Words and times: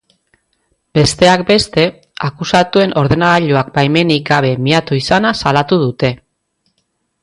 Besteak 0.97 1.43
beste, 1.49 1.83
akusatuen 2.29 2.97
ordenagailuak 3.03 3.71
baimenik 3.79 4.27
gabe 4.33 4.53
miatu 4.69 5.01
izana 5.05 5.39
salatu 5.45 5.83
dute. 5.89 6.15